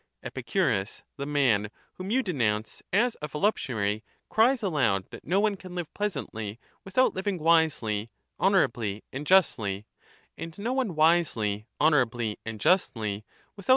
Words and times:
Epicurus, 0.23 1.03
the 1.17 1.27
man 1.27 1.69
whom 1.93 2.09
you 2.09 2.23
denounce 2.23 2.81
as 2.91 3.15
a 3.21 3.27
voluptuary, 3.27 4.03
cries 4.29 4.63
aloud 4.63 5.05
that 5.11 5.23
no 5.27 5.39
one 5.39 5.55
can 5.55 5.75
live 5.75 5.93
pleasantly 5.93 6.59
without 6.83 7.13
living 7.13 7.37
wisely, 7.37 8.09
hoi 8.39 8.49
ablv 8.49 9.03
and 9.13 9.27
justly, 9.27 9.85
and 10.39 10.57
no 10.57 10.73
one 10.73 10.95
wisely, 10.95 11.67
honourably 11.79 12.39
a 12.47 12.49
«I 12.49 12.53
CICERO 12.57 13.21
DF. 13.55 13.63